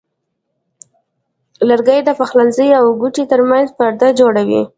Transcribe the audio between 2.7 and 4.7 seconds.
او کوټې ترمنځ پرده جوړوي.